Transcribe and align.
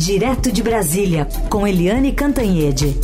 Direto 0.00 0.50
de 0.50 0.62
Brasília, 0.62 1.28
com 1.50 1.66
Eliane 1.66 2.10
Cantanhede. 2.12 2.96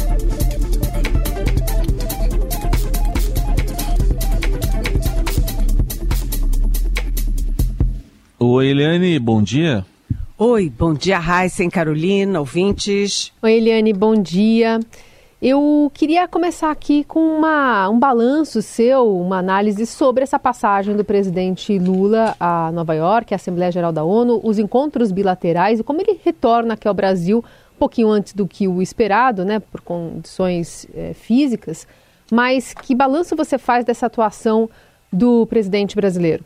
Oi, 8.39 8.69
Eliane, 8.69 9.19
bom 9.19 9.43
dia. 9.43 9.85
Oi, 10.39 10.71
bom 10.71 10.95
dia, 10.95 11.19
Raíssa 11.19 11.69
Carolina, 11.69 12.41
ouvintes. 12.41 13.31
Oi, 13.43 13.53
Eliane, 13.53 13.93
bom 13.93 14.15
dia. 14.15 14.81
Eu 15.49 15.93
queria 15.95 16.27
começar 16.27 16.73
aqui 16.73 17.05
com 17.05 17.21
uma, 17.21 17.89
um 17.89 18.01
balanço 18.01 18.61
seu, 18.61 19.17
uma 19.17 19.39
análise 19.39 19.87
sobre 19.87 20.25
essa 20.25 20.41
passagem 20.41 20.97
do 20.97 21.05
presidente 21.05 21.79
Lula 21.79 22.35
a 22.41 22.73
Nova 22.73 22.93
York, 22.95 23.33
a 23.33 23.37
Assembleia 23.37 23.71
Geral 23.71 23.93
da 23.93 24.03
ONU, 24.03 24.41
os 24.43 24.59
encontros 24.59 25.13
bilaterais 25.13 25.79
e 25.79 25.85
como 25.85 26.01
ele 26.01 26.19
retorna 26.25 26.75
aqui 26.75 26.89
ao 26.89 26.95
Brasil 26.95 27.45
um 27.77 27.79
pouquinho 27.79 28.09
antes 28.09 28.33
do 28.33 28.45
que 28.45 28.67
o 28.67 28.83
esperado, 28.83 29.45
né, 29.45 29.61
por 29.61 29.83
condições 29.83 30.85
é, 30.93 31.15
físicas. 31.15 31.87
Mas 32.29 32.75
que 32.75 32.93
balanço 32.93 33.37
você 33.37 33.57
faz 33.57 33.85
dessa 33.85 34.07
atuação 34.07 34.69
do 35.13 35.47
presidente 35.47 35.95
brasileiro? 35.95 36.45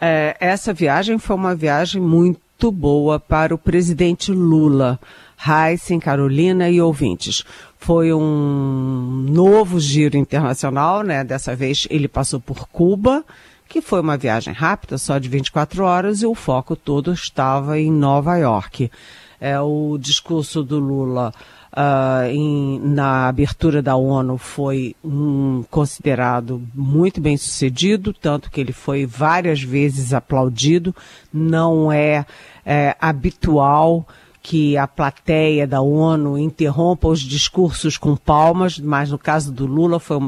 É, 0.00 0.34
essa 0.40 0.72
viagem 0.72 1.18
foi 1.18 1.36
uma 1.36 1.54
viagem 1.54 2.00
muito 2.00 2.40
boa 2.72 3.20
para 3.20 3.54
o 3.54 3.58
presidente 3.58 4.32
Lula. 4.32 4.98
Heisen, 5.46 6.00
Carolina 6.00 6.70
e 6.70 6.80
ouvintes. 6.80 7.44
Foi 7.78 8.12
um 8.12 9.26
novo 9.28 9.78
giro 9.78 10.16
internacional, 10.16 11.02
né? 11.02 11.22
Dessa 11.22 11.54
vez 11.54 11.86
ele 11.90 12.08
passou 12.08 12.40
por 12.40 12.66
Cuba, 12.68 13.24
que 13.68 13.82
foi 13.82 14.00
uma 14.00 14.16
viagem 14.16 14.54
rápida, 14.54 14.96
só 14.96 15.18
de 15.18 15.28
24 15.28 15.84
horas, 15.84 16.22
e 16.22 16.26
o 16.26 16.34
foco 16.34 16.74
todo 16.74 17.12
estava 17.12 17.78
em 17.78 17.92
Nova 17.92 18.36
York. 18.36 18.90
É, 19.38 19.60
o 19.60 19.98
discurso 19.98 20.62
do 20.62 20.78
Lula 20.78 21.32
uh, 21.72 22.26
em, 22.28 22.80
na 22.80 23.28
abertura 23.28 23.82
da 23.82 23.96
ONU 23.96 24.38
foi 24.38 24.94
um, 25.04 25.64
considerado 25.70 26.62
muito 26.74 27.20
bem 27.20 27.36
sucedido, 27.36 28.12
tanto 28.12 28.50
que 28.50 28.60
ele 28.60 28.72
foi 28.72 29.06
várias 29.06 29.62
vezes 29.62 30.12
aplaudido. 30.12 30.94
Não 31.32 31.90
é, 31.90 32.26
é 32.64 32.96
habitual 33.00 34.06
que 34.46 34.76
a 34.76 34.86
plateia 34.86 35.66
da 35.66 35.80
ONU 35.80 36.38
interrompa 36.38 37.08
os 37.08 37.18
discursos 37.18 37.98
com 37.98 38.14
palmas, 38.14 38.78
mas 38.78 39.10
no 39.10 39.18
caso 39.18 39.50
do 39.50 39.66
Lula 39.66 39.98
foi, 39.98 40.20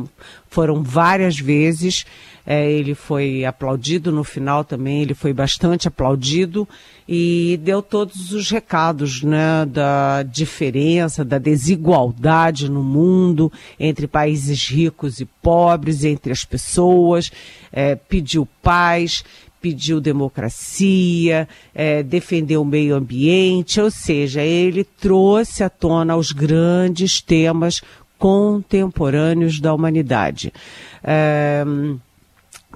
foram 0.50 0.82
várias 0.82 1.38
vezes. 1.38 2.04
É, 2.44 2.68
ele 2.68 2.96
foi 2.96 3.44
aplaudido 3.44 4.10
no 4.10 4.24
final 4.24 4.64
também, 4.64 5.02
ele 5.02 5.14
foi 5.14 5.32
bastante 5.32 5.86
aplaudido 5.86 6.66
e 7.06 7.60
deu 7.62 7.80
todos 7.80 8.32
os 8.32 8.50
recados 8.50 9.22
né, 9.22 9.64
da 9.64 10.24
diferença, 10.24 11.24
da 11.24 11.38
desigualdade 11.38 12.68
no 12.68 12.82
mundo 12.82 13.52
entre 13.78 14.08
países 14.08 14.66
ricos 14.68 15.20
e 15.20 15.26
pobres, 15.26 16.02
entre 16.02 16.32
as 16.32 16.44
pessoas, 16.44 17.30
é, 17.70 17.94
pediu 17.94 18.48
paz, 18.60 19.22
pediu 19.60 20.00
democracia, 20.00 21.48
é, 21.74 22.02
defendeu 22.02 22.62
o 22.62 22.64
meio 22.64 22.94
ambiente, 22.94 23.80
ou 23.80 23.90
seja, 23.90 24.42
ele 24.42 24.84
trouxe 24.84 25.62
à 25.62 25.70
tona 25.70 26.16
os 26.16 26.32
grandes 26.32 27.20
temas 27.20 27.82
contemporâneos 28.18 29.60
da 29.60 29.72
humanidade. 29.72 30.52
É, 31.02 31.64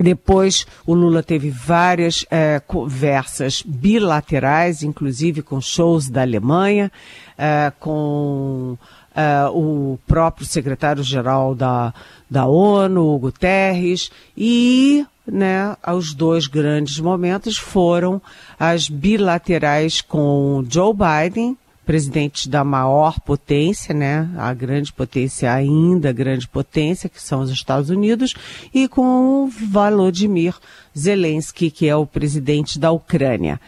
depois, 0.01 0.67
o 0.87 0.95
Lula 0.95 1.23
teve 1.23 1.51
várias 1.51 2.25
é, 2.31 2.61
conversas 2.61 3.63
bilaterais, 3.63 4.83
inclusive 4.83 5.43
com 5.43 5.61
shows 5.61 6.09
da 6.09 6.23
Alemanha, 6.23 6.91
é, 7.37 7.71
com 7.79 8.79
é, 9.15 9.47
o 9.53 9.99
próprio 10.07 10.47
secretário-geral 10.47 11.55
da, 11.55 11.93
da 12.31 12.47
ONU, 12.47 13.15
o 13.15 13.19
Guterres, 13.19 14.11
e 14.37 15.05
né, 15.27 15.77
os 15.95 16.15
dois 16.15 16.47
grandes 16.47 16.99
momentos 16.99 17.57
foram 17.57 18.21
as 18.59 18.89
bilaterais 18.89 20.01
com 20.01 20.65
Joe 20.69 20.93
Biden, 20.95 21.57
presidente 21.85 22.49
da 22.49 22.63
maior 22.63 23.19
potência, 23.21 23.95
né, 23.95 24.29
a 24.37 24.55
grande 24.55 24.93
potência 24.93 25.53
ainda, 25.53 26.13
grande 26.13 26.47
potência, 26.47 27.09
que 27.09 27.21
são 27.21 27.41
os 27.41 27.51
Estados 27.51 27.91
Unidos, 27.91 28.35
e 28.73 28.87
com 28.87 29.51
Volodymyr 29.71 30.55
Zelensky, 30.97 31.71
que 31.71 31.89
é 31.89 31.97
o 31.97 32.07
presidente 32.07 32.79
da 32.79 32.93
Ucrânia. 32.93 33.61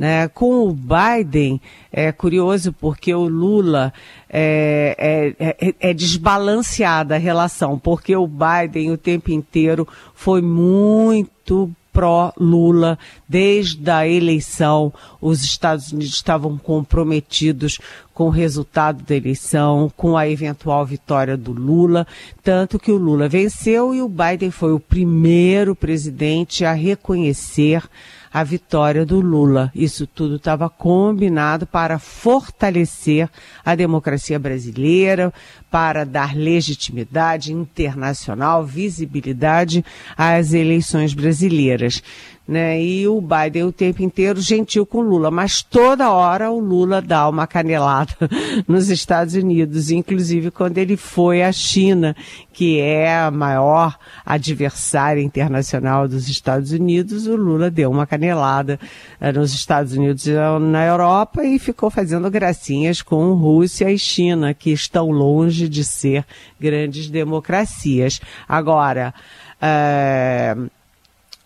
Né? 0.00 0.28
Com 0.28 0.66
o 0.66 0.72
Biden, 0.72 1.60
é 1.92 2.10
curioso 2.10 2.72
porque 2.72 3.14
o 3.14 3.28
Lula 3.28 3.92
é, 4.30 5.34
é, 5.38 5.58
é, 5.68 5.74
é, 5.78 5.92
desbalanceada 5.92 7.16
a 7.16 7.18
relação, 7.18 7.78
porque 7.78 8.16
o 8.16 8.26
Biden 8.26 8.92
o 8.92 8.96
tempo 8.96 9.30
inteiro 9.30 9.86
foi 10.14 10.40
muito 10.40 11.70
pró-Lula. 11.92 12.98
Desde 13.28 13.90
a 13.90 14.08
eleição, 14.08 14.90
os 15.20 15.44
Estados 15.44 15.92
Unidos 15.92 16.14
estavam 16.14 16.56
comprometidos 16.56 17.78
com 18.14 18.24
o 18.24 18.30
resultado 18.30 19.02
da 19.02 19.14
eleição, 19.14 19.92
com 19.94 20.16
a 20.16 20.26
eventual 20.26 20.86
vitória 20.86 21.36
do 21.36 21.52
Lula, 21.52 22.06
tanto 22.42 22.78
que 22.78 22.90
o 22.90 22.96
Lula 22.96 23.28
venceu 23.28 23.94
e 23.94 24.00
o 24.00 24.08
Biden 24.08 24.50
foi 24.50 24.72
o 24.72 24.80
primeiro 24.80 25.76
presidente 25.76 26.64
a 26.64 26.72
reconhecer 26.72 27.82
a 28.32 28.44
vitória 28.44 29.04
do 29.04 29.20
Lula. 29.20 29.70
Isso 29.74 30.06
tudo 30.06 30.36
estava 30.36 30.68
combinado 30.68 31.66
para 31.66 31.98
fortalecer 31.98 33.28
a 33.64 33.74
democracia 33.74 34.38
brasileira, 34.38 35.32
para 35.70 36.04
dar 36.04 36.36
legitimidade 36.36 37.52
internacional, 37.52 38.64
visibilidade 38.64 39.84
às 40.16 40.52
eleições 40.52 41.14
brasileiras 41.14 42.02
né? 42.50 42.82
E 42.82 43.06
o 43.06 43.20
Biden 43.20 43.62
o 43.62 43.70
tempo 43.70 44.02
inteiro 44.02 44.40
gentil 44.40 44.84
com 44.84 45.00
Lula, 45.00 45.30
mas 45.30 45.62
toda 45.62 46.10
hora 46.10 46.50
o 46.50 46.58
Lula 46.58 47.00
dá 47.00 47.28
uma 47.28 47.46
canelada 47.46 48.12
nos 48.66 48.90
Estados 48.90 49.34
Unidos, 49.34 49.92
inclusive 49.92 50.50
quando 50.50 50.76
ele 50.78 50.96
foi 50.96 51.44
à 51.44 51.52
China, 51.52 52.16
que 52.52 52.80
é 52.80 53.16
a 53.16 53.30
maior 53.30 53.96
adversária 54.26 55.22
internacional 55.22 56.08
dos 56.08 56.28
Estados 56.28 56.72
Unidos, 56.72 57.28
o 57.28 57.36
Lula 57.36 57.70
deu 57.70 57.88
uma 57.88 58.04
canelada 58.04 58.80
eh, 59.20 59.30
nos 59.30 59.54
Estados 59.54 59.92
Unidos 59.92 60.26
e 60.26 60.32
na 60.60 60.84
Europa 60.84 61.44
e 61.44 61.56
ficou 61.56 61.88
fazendo 61.88 62.28
gracinhas 62.28 63.00
com 63.00 63.32
Rússia 63.34 63.92
e 63.92 63.98
China, 63.98 64.52
que 64.52 64.72
estão 64.72 65.12
longe 65.12 65.68
de 65.68 65.84
ser 65.84 66.26
grandes 66.58 67.08
democracias. 67.08 68.20
Agora, 68.48 69.14
é, 69.62 70.56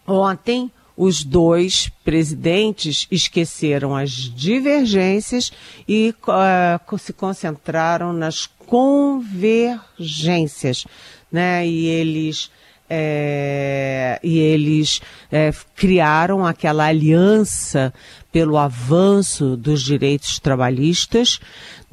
ontem 0.06 0.70
os 0.96 1.24
dois 1.24 1.90
presidentes 2.04 3.08
esqueceram 3.10 3.96
as 3.96 4.10
divergências 4.10 5.50
e 5.88 6.14
uh, 6.28 6.98
se 6.98 7.12
concentraram 7.12 8.12
nas 8.12 8.46
convergências, 8.46 10.86
né? 11.30 11.66
E 11.66 11.86
eles 11.86 12.50
é, 12.88 14.18
e 14.22 14.38
eles 14.38 15.02
é, 15.32 15.50
criaram 15.74 16.44
aquela 16.46 16.84
aliança 16.86 17.92
pelo 18.34 18.58
avanço 18.58 19.56
dos 19.56 19.80
direitos 19.80 20.40
trabalhistas, 20.40 21.38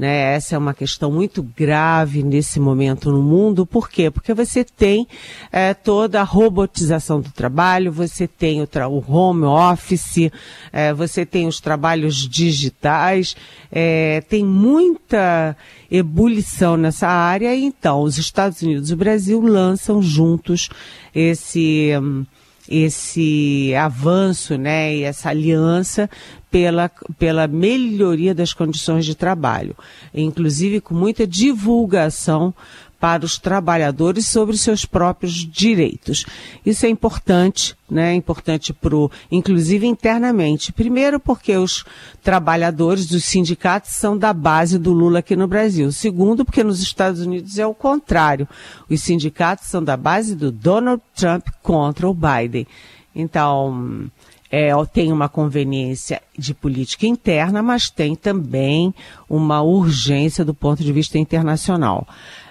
né? 0.02 0.34
Essa 0.34 0.56
é 0.56 0.58
uma 0.58 0.74
questão 0.74 1.12
muito 1.12 1.44
grave 1.44 2.24
nesse 2.24 2.60
momento 2.60 3.12
no 3.12 3.22
mundo. 3.22 3.64
Por 3.64 3.88
quê? 3.88 4.10
Porque 4.10 4.34
você 4.34 4.64
tem 4.64 5.08
é, 5.52 5.76
toda 5.76 6.20
a 6.20 6.24
robotização 6.24 7.22
do 7.22 7.30
trabalho, 7.30 7.92
você 7.92 8.28
tem 8.28 8.60
o, 8.60 8.68
o 8.90 9.04
home 9.08 9.44
office, 9.44 10.32
é, 10.74 10.92
você 10.92 11.24
tem 11.24 11.46
os 11.46 11.60
trabalhos 11.60 12.28
digitais, 12.28 13.36
é, 13.72 14.24
tem 14.28 14.44
muita 14.44 15.56
ebulição 15.92 16.76
nessa 16.76 17.08
área. 17.08 17.56
Então, 17.56 18.02
os 18.02 18.18
Estados 18.18 18.64
Unidos 18.64 18.90
e 18.90 18.96
o 18.96 18.98
Brasil 18.98 19.40
lançam 19.40 20.02
juntos 20.02 20.70
esse. 21.14 21.92
Hum, 22.02 22.26
esse 22.72 23.76
avanço, 23.76 24.58
né, 24.58 24.96
e 24.96 25.04
essa 25.04 25.30
aliança 25.30 26.10
pela, 26.50 26.90
pela 27.20 27.48
melhoria 27.48 28.34
das 28.34 28.54
condições 28.54 29.06
de 29.06 29.16
trabalho, 29.16 29.76
inclusive 30.14 30.80
com 30.80 30.94
muita 30.94 31.28
divulgação 31.28 32.54
para 33.02 33.26
os 33.26 33.40
trabalhadores 33.40 34.28
sobre 34.28 34.56
seus 34.56 34.86
próprios 34.86 35.34
direitos. 35.34 36.24
Isso 36.64 36.86
é 36.86 36.90
importante, 36.90 37.76
né? 37.90 38.14
Importante 38.14 38.72
pro, 38.72 39.10
inclusive 39.32 39.88
internamente. 39.88 40.72
Primeiro, 40.72 41.20
porque 41.20 41.58
os 41.58 41.84
trabalhadores 42.22 43.08
dos 43.08 43.26
sindicatos 43.26 43.90
são 43.90 44.16
da 44.16 44.32
base 44.32 44.78
do 44.78 44.94
Lula 44.94 45.18
aqui 45.20 45.36
no 45.36 45.48
Brasil. 45.48 45.92
Segundo, 45.92 46.46
porque 46.46 46.64
nos 46.64 46.80
Estados 46.80 47.22
Unidos 47.22 47.58
é 47.58 47.66
o 47.66 47.74
contrário. 47.74 48.48
Os 48.88 49.02
sindicatos 49.02 49.66
são 49.66 49.84
da 49.84 49.98
base 49.98 50.36
do 50.36 50.52
Donald 50.52 51.02
Trump 51.16 51.48
contra 51.64 52.08
o 52.08 52.14
Biden. 52.14 52.68
Então, 53.16 54.12
é, 54.52 54.70
tem 54.94 55.12
uma 55.12 55.28
conveniência 55.28 56.22
de 56.38 56.54
política 56.54 57.08
interna, 57.08 57.64
mas 57.64 57.90
tem 57.90 58.16
também 58.16 58.94
uma 59.28 59.62
urgência 59.62 60.44
do 60.46 60.54
ponto 60.54 60.84
de 60.84 60.92
vista 60.92 61.18
internacional. 61.18 62.06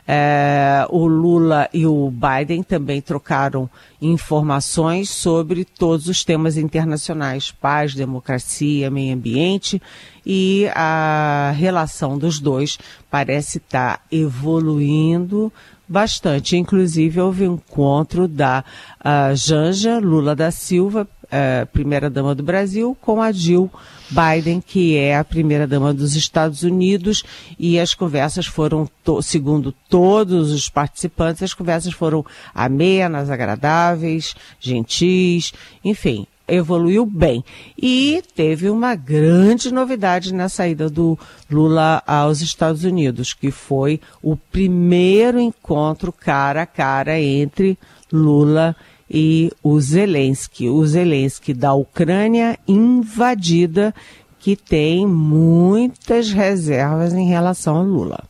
É, 0.06 0.86
o 0.90 1.06
Lula 1.06 1.68
e 1.72 1.86
o 1.86 2.10
Biden 2.10 2.62
também 2.62 3.00
trocaram 3.00 3.68
informações 4.00 5.10
sobre 5.10 5.64
todos 5.64 6.08
os 6.08 6.24
temas 6.24 6.56
internacionais, 6.56 7.50
paz, 7.50 7.94
democracia, 7.94 8.90
meio 8.90 9.14
ambiente, 9.14 9.80
e 10.24 10.66
a 10.74 11.52
relação 11.56 12.18
dos 12.18 12.38
dois 12.38 12.78
parece 13.10 13.58
estar 13.58 14.04
evoluindo 14.10 15.52
bastante. 15.88 16.56
Inclusive, 16.56 17.20
houve 17.20 17.48
um 17.48 17.54
encontro 17.54 18.28
da 18.28 18.64
uh, 19.00 19.34
Janja 19.34 19.98
Lula 19.98 20.36
da 20.36 20.50
Silva, 20.50 21.06
uh, 21.30 21.66
primeira-dama 21.66 22.34
do 22.34 22.42
Brasil, 22.42 22.96
com 23.00 23.22
a 23.22 23.32
Jill 23.32 23.70
Biden, 24.10 24.60
que 24.60 24.96
é 24.96 25.16
a 25.16 25.24
primeira-dama 25.24 25.94
dos 25.94 26.16
Estados 26.16 26.62
Unidos, 26.62 27.22
e 27.58 27.78
as 27.78 27.94
conversas 27.94 28.46
foram, 28.46 28.88
to 29.04 29.22
segundo 29.22 29.72
todos 29.88 30.50
os 30.50 30.68
participantes, 30.68 31.42
as 31.42 31.54
conversas 31.54 31.92
foram 31.92 32.24
amenas, 32.54 33.30
agradáveis, 33.30 34.34
gentis, 34.60 35.52
enfim, 35.84 36.26
evoluiu 36.50 37.06
bem. 37.06 37.44
E 37.80 38.22
teve 38.34 38.68
uma 38.68 38.94
grande 38.94 39.72
novidade 39.72 40.34
na 40.34 40.48
saída 40.48 40.90
do 40.90 41.18
Lula 41.50 42.02
aos 42.06 42.40
Estados 42.40 42.84
Unidos, 42.84 43.32
que 43.32 43.50
foi 43.50 44.00
o 44.22 44.36
primeiro 44.36 45.38
encontro 45.38 46.12
cara 46.12 46.62
a 46.62 46.66
cara 46.66 47.20
entre 47.20 47.78
Lula 48.12 48.74
e 48.74 48.89
e 49.10 49.50
o 49.62 49.80
Zelensky. 49.80 50.68
O 50.68 50.86
Zelensky 50.86 51.52
da 51.52 51.74
Ucrânia 51.74 52.56
invadida, 52.68 53.92
que 54.38 54.54
tem 54.54 55.06
muitas 55.06 56.30
reservas 56.30 57.12
em 57.12 57.26
relação 57.26 57.76
ao 57.76 57.84
Lula. 57.84 58.22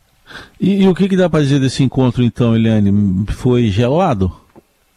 E, 0.59 0.83
e 0.83 0.87
o 0.87 0.95
que, 0.95 1.07
que 1.07 1.17
dá 1.17 1.29
para 1.29 1.43
dizer 1.43 1.59
desse 1.59 1.83
encontro, 1.83 2.23
então, 2.23 2.55
Eliane? 2.55 3.25
Foi 3.27 3.67
gelado? 3.69 4.31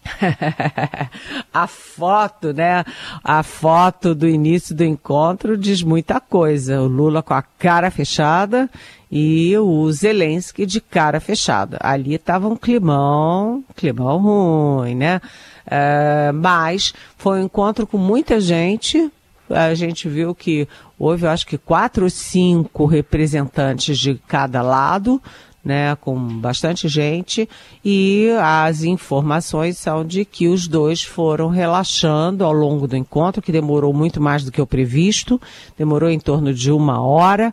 a 1.52 1.66
foto, 1.66 2.52
né? 2.52 2.84
A 3.22 3.42
foto 3.42 4.14
do 4.14 4.28
início 4.28 4.74
do 4.74 4.84
encontro 4.84 5.56
diz 5.56 5.82
muita 5.82 6.20
coisa. 6.20 6.80
O 6.80 6.86
Lula 6.86 7.22
com 7.22 7.34
a 7.34 7.42
cara 7.42 7.90
fechada 7.90 8.68
e 9.10 9.56
o 9.56 9.90
Zelensky 9.90 10.66
de 10.66 10.80
cara 10.80 11.20
fechada. 11.20 11.78
Ali 11.80 12.14
estava 12.14 12.48
um 12.48 12.56
climão, 12.56 13.64
climão 13.74 14.18
ruim, 14.18 14.94
né? 14.94 15.20
Uh, 15.66 16.32
mas 16.34 16.92
foi 17.16 17.40
um 17.40 17.44
encontro 17.44 17.86
com 17.86 17.98
muita 17.98 18.40
gente. 18.40 19.10
A 19.48 19.74
gente 19.74 20.08
viu 20.08 20.34
que 20.34 20.68
houve, 20.98 21.26
acho 21.26 21.46
que 21.46 21.58
quatro 21.58 22.04
ou 22.04 22.10
cinco 22.10 22.86
representantes 22.86 23.98
de 23.98 24.14
cada 24.26 24.62
lado, 24.62 25.20
né, 25.64 25.96
com 25.96 26.16
bastante 26.38 26.88
gente, 26.88 27.48
e 27.82 28.28
as 28.40 28.82
informações 28.82 29.78
são 29.78 30.04
de 30.04 30.24
que 30.24 30.46
os 30.46 30.68
dois 30.68 31.02
foram 31.02 31.48
relaxando 31.48 32.44
ao 32.44 32.52
longo 32.52 32.86
do 32.86 32.96
encontro, 32.96 33.40
que 33.40 33.50
demorou 33.50 33.92
muito 33.92 34.20
mais 34.20 34.44
do 34.44 34.52
que 34.52 34.60
o 34.60 34.66
previsto, 34.66 35.40
demorou 35.76 36.10
em 36.10 36.20
torno 36.20 36.52
de 36.52 36.70
uma 36.70 37.00
hora, 37.00 37.52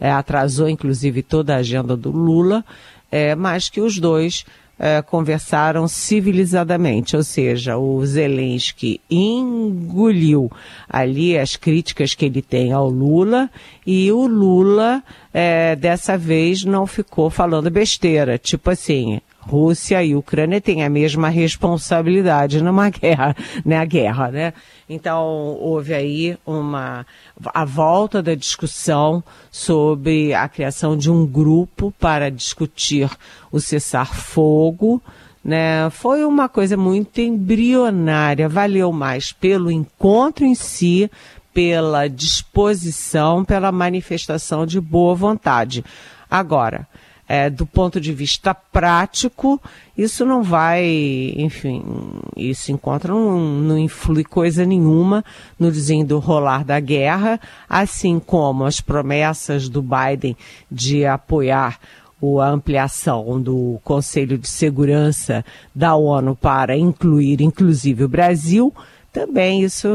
é, 0.00 0.10
atrasou 0.10 0.68
inclusive 0.68 1.22
toda 1.22 1.54
a 1.54 1.58
agenda 1.58 1.96
do 1.96 2.10
Lula, 2.10 2.64
é, 3.10 3.36
mas 3.36 3.68
que 3.68 3.80
os 3.80 3.98
dois 3.98 4.44
é, 4.82 5.00
conversaram 5.00 5.86
civilizadamente, 5.86 7.16
ou 7.16 7.22
seja, 7.22 7.78
o 7.78 8.04
Zelensky 8.04 9.00
engoliu 9.08 10.50
ali 10.88 11.38
as 11.38 11.54
críticas 11.54 12.16
que 12.16 12.24
ele 12.24 12.42
tem 12.42 12.72
ao 12.72 12.90
Lula 12.90 13.48
e 13.86 14.10
o 14.10 14.26
Lula 14.26 15.00
é, 15.32 15.76
dessa 15.76 16.18
vez 16.18 16.64
não 16.64 16.84
ficou 16.84 17.30
falando 17.30 17.70
besteira, 17.70 18.36
tipo 18.36 18.70
assim, 18.70 19.20
Rússia 19.48 20.02
e 20.04 20.14
Ucrânia 20.14 20.60
têm 20.60 20.84
a 20.84 20.88
mesma 20.88 21.28
responsabilidade 21.28 22.62
numa 22.62 22.88
guerra, 22.90 23.36
né, 23.64 23.84
guerra, 23.84 24.30
né? 24.30 24.52
Então, 24.88 25.24
houve 25.60 25.94
aí 25.94 26.38
uma 26.46 27.06
a 27.52 27.64
volta 27.64 28.22
da 28.22 28.34
discussão 28.34 29.22
sobre 29.50 30.32
a 30.34 30.48
criação 30.48 30.96
de 30.96 31.10
um 31.10 31.26
grupo 31.26 31.92
para 31.98 32.30
discutir 32.30 33.10
o 33.50 33.58
cessar-fogo, 33.58 35.02
né? 35.44 35.90
Foi 35.90 36.24
uma 36.24 36.48
coisa 36.48 36.76
muito 36.76 37.20
embrionária, 37.20 38.48
valeu 38.48 38.92
mais 38.92 39.32
pelo 39.32 39.70
encontro 39.70 40.44
em 40.44 40.54
si, 40.54 41.10
pela 41.52 42.08
disposição, 42.08 43.44
pela 43.44 43.72
manifestação 43.72 44.64
de 44.64 44.80
boa 44.80 45.14
vontade. 45.14 45.84
Agora, 46.30 46.86
é, 47.32 47.48
do 47.48 47.64
ponto 47.64 47.98
de 47.98 48.12
vista 48.12 48.52
prático, 48.52 49.58
isso 49.96 50.22
não 50.26 50.42
vai, 50.42 51.32
enfim, 51.34 51.82
isso 52.36 52.70
encontra 52.70 53.10
não, 53.14 53.40
não 53.40 53.78
influi 53.78 54.22
coisa 54.22 54.66
nenhuma 54.66 55.24
no 55.58 55.72
desenrolar 55.72 56.62
da 56.62 56.78
guerra, 56.78 57.40
assim 57.66 58.18
como 58.18 58.66
as 58.66 58.82
promessas 58.82 59.66
do 59.70 59.80
Biden 59.80 60.36
de 60.70 61.06
apoiar 61.06 61.80
a 62.38 62.48
ampliação 62.50 63.40
do 63.40 63.80
Conselho 63.82 64.36
de 64.36 64.46
Segurança 64.46 65.42
da 65.74 65.96
ONU 65.96 66.36
para 66.36 66.76
incluir, 66.76 67.40
inclusive, 67.40 68.04
o 68.04 68.08
Brasil, 68.08 68.74
também 69.10 69.62
isso, 69.62 69.88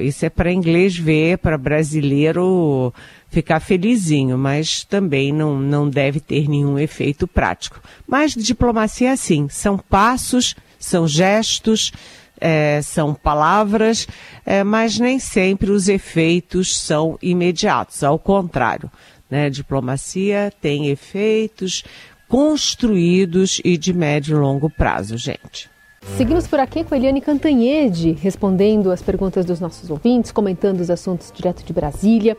isso 0.00 0.24
é 0.24 0.30
para 0.30 0.50
inglês 0.50 0.96
ver, 0.96 1.36
para 1.36 1.58
brasileiro 1.58 2.94
ficar 3.32 3.60
felizinho, 3.60 4.36
mas 4.36 4.84
também 4.84 5.32
não, 5.32 5.58
não 5.58 5.88
deve 5.88 6.20
ter 6.20 6.46
nenhum 6.48 6.78
efeito 6.78 7.26
prático. 7.26 7.80
Mas 8.06 8.34
diplomacia 8.34 9.10
assim, 9.10 9.48
são 9.48 9.78
passos, 9.78 10.54
são 10.78 11.08
gestos, 11.08 11.90
é, 12.38 12.82
são 12.82 13.14
palavras, 13.14 14.06
é, 14.44 14.62
mas 14.62 14.98
nem 14.98 15.18
sempre 15.18 15.70
os 15.70 15.88
efeitos 15.88 16.78
são 16.78 17.18
imediatos, 17.22 18.04
ao 18.04 18.18
contrário. 18.18 18.90
Né? 19.30 19.48
Diplomacia 19.48 20.52
tem 20.60 20.88
efeitos 20.88 21.84
construídos 22.28 23.62
e 23.64 23.78
de 23.78 23.94
médio 23.94 24.36
e 24.36 24.40
longo 24.40 24.68
prazo, 24.68 25.16
gente. 25.16 25.70
Seguimos 26.16 26.46
por 26.46 26.58
aqui 26.58 26.84
com 26.84 26.94
a 26.94 26.98
Eliane 26.98 27.20
Cantanhede, 27.20 28.12
respondendo 28.12 28.90
as 28.90 29.00
perguntas 29.00 29.46
dos 29.46 29.60
nossos 29.60 29.88
ouvintes, 29.88 30.32
comentando 30.32 30.80
os 30.80 30.90
assuntos 30.90 31.32
direto 31.32 31.64
de 31.64 31.72
Brasília. 31.72 32.36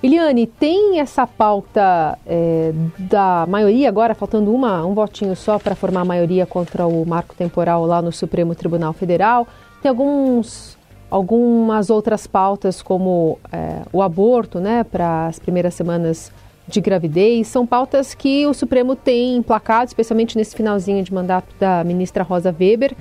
Eliane, 0.00 0.46
tem 0.46 1.00
essa 1.00 1.26
pauta 1.26 2.16
é, 2.24 2.72
da 2.98 3.44
maioria 3.48 3.88
agora, 3.88 4.14
faltando 4.14 4.54
uma, 4.54 4.86
um 4.86 4.94
votinho 4.94 5.34
só 5.34 5.58
para 5.58 5.74
formar 5.74 6.02
a 6.02 6.04
maioria 6.04 6.46
contra 6.46 6.86
o 6.86 7.04
marco 7.04 7.34
temporal 7.34 7.84
lá 7.84 8.00
no 8.00 8.12
Supremo 8.12 8.54
Tribunal 8.54 8.92
Federal. 8.92 9.46
Tem 9.82 9.88
alguns, 9.88 10.78
algumas 11.10 11.90
outras 11.90 12.28
pautas, 12.28 12.80
como 12.80 13.40
é, 13.50 13.82
o 13.92 14.00
aborto, 14.00 14.60
né, 14.60 14.84
para 14.84 15.26
as 15.26 15.40
primeiras 15.40 15.74
semanas 15.74 16.30
de 16.68 16.80
gravidez. 16.80 17.48
São 17.48 17.66
pautas 17.66 18.14
que 18.14 18.46
o 18.46 18.54
Supremo 18.54 18.94
tem 18.94 19.36
emplacado, 19.36 19.88
especialmente 19.88 20.36
nesse 20.36 20.54
finalzinho 20.54 21.02
de 21.02 21.12
mandato 21.12 21.52
da 21.58 21.82
ministra 21.82 22.22
Rosa 22.22 22.54
Weber. 22.56 22.94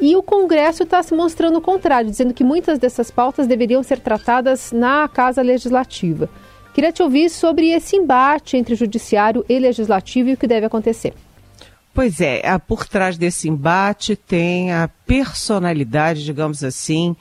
E 0.00 0.16
o 0.16 0.22
Congresso 0.22 0.84
está 0.84 1.02
se 1.02 1.14
mostrando 1.14 1.58
o 1.58 1.60
contrário, 1.60 2.10
dizendo 2.10 2.32
que 2.32 2.42
muitas 2.42 2.78
dessas 2.78 3.10
pautas 3.10 3.46
deveriam 3.46 3.82
ser 3.82 4.00
tratadas 4.00 4.72
na 4.72 5.06
Casa 5.06 5.42
Legislativa. 5.42 6.28
Queria 6.72 6.92
te 6.92 7.02
ouvir 7.02 7.28
sobre 7.28 7.70
esse 7.70 7.96
embate 7.96 8.56
entre 8.56 8.74
Judiciário 8.74 9.44
e 9.48 9.58
Legislativo 9.58 10.30
e 10.30 10.32
o 10.34 10.36
que 10.36 10.46
deve 10.46 10.66
acontecer. 10.66 11.12
Pois 11.92 12.20
é, 12.20 12.40
por 12.58 12.86
trás 12.86 13.18
desse 13.18 13.48
embate 13.48 14.14
tem 14.14 14.72
a 14.72 14.88
personalidade, 15.04 16.24
digamos 16.24 16.62
assim, 16.62 17.16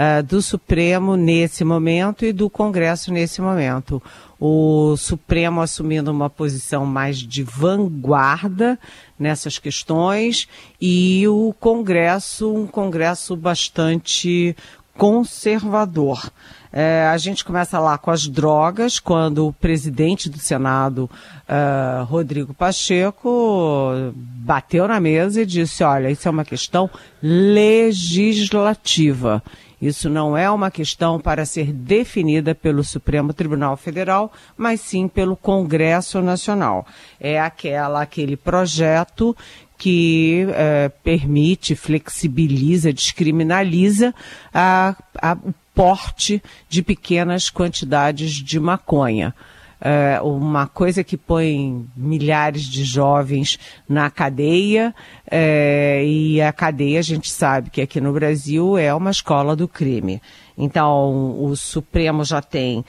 uh, 0.00 0.22
do 0.22 0.40
Supremo 0.40 1.16
nesse 1.16 1.64
momento 1.64 2.24
e 2.24 2.32
do 2.32 2.48
Congresso 2.48 3.12
nesse 3.12 3.42
momento. 3.42 4.00
O 4.38 4.96
Supremo 4.96 5.60
assumindo 5.60 6.10
uma 6.10 6.30
posição 6.30 6.86
mais 6.86 7.18
de 7.18 7.42
vanguarda 7.42 8.78
nessas 9.18 9.58
questões 9.58 10.48
e 10.80 11.28
o 11.28 11.54
Congresso, 11.60 12.50
um 12.50 12.66
Congresso 12.66 13.36
bastante 13.36 14.56
conservador. 14.96 16.32
É, 16.72 17.04
a 17.06 17.18
gente 17.18 17.44
começa 17.44 17.80
lá 17.80 17.98
com 17.98 18.12
as 18.12 18.28
drogas, 18.28 19.00
quando 19.00 19.48
o 19.48 19.52
presidente 19.52 20.30
do 20.30 20.38
Senado, 20.38 21.10
uh, 21.48 22.04
Rodrigo 22.04 22.54
Pacheco, 22.54 23.90
bateu 24.14 24.86
na 24.86 25.00
mesa 25.00 25.42
e 25.42 25.46
disse: 25.46 25.82
olha, 25.82 26.08
isso 26.10 26.28
é 26.28 26.30
uma 26.30 26.44
questão 26.44 26.88
legislativa. 27.20 29.42
Isso 29.80 30.10
não 30.10 30.36
é 30.36 30.50
uma 30.50 30.70
questão 30.70 31.18
para 31.18 31.46
ser 31.46 31.72
definida 31.72 32.54
pelo 32.54 32.84
Supremo 32.84 33.32
Tribunal 33.32 33.76
Federal, 33.76 34.30
mas 34.56 34.80
sim 34.80 35.08
pelo 35.08 35.36
Congresso 35.36 36.20
Nacional. 36.20 36.86
É 37.18 37.40
aquela, 37.40 38.02
aquele 38.02 38.36
projeto 38.36 39.34
que 39.78 40.46
é, 40.50 40.90
permite, 41.02 41.74
flexibiliza, 41.74 42.92
descriminaliza 42.92 44.14
a, 44.52 44.94
a, 45.16 45.36
porte 45.74 46.42
de 46.68 46.82
pequenas 46.82 47.48
quantidades 47.48 48.32
de 48.32 48.60
maconha. 48.60 49.34
É 49.80 50.20
uma 50.20 50.66
coisa 50.66 51.02
que 51.02 51.16
põe 51.16 51.86
milhares 51.96 52.64
de 52.64 52.84
jovens 52.84 53.58
na 53.88 54.10
cadeia, 54.10 54.94
é, 55.30 56.04
e 56.04 56.40
a 56.42 56.52
cadeia 56.52 56.98
a 56.98 57.02
gente 57.02 57.30
sabe 57.30 57.70
que 57.70 57.80
aqui 57.80 58.00
no 58.00 58.12
Brasil 58.12 58.76
é 58.76 58.94
uma 58.94 59.10
escola 59.10 59.56
do 59.56 59.66
crime. 59.66 60.20
Então, 60.56 61.42
o 61.42 61.56
Supremo 61.56 62.22
já 62.24 62.42
tem 62.42 62.84